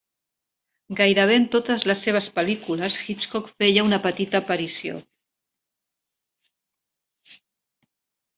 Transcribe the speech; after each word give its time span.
Gairebé 0.99 1.33
en 1.41 1.43
totes 1.55 1.83
les 1.91 2.01
seves 2.07 2.29
pel·lícules, 2.37 2.95
Hitchcock 3.15 3.51
feia 3.65 3.83
una 3.89 4.01
petita 4.07 4.41
aparició. 4.41 4.97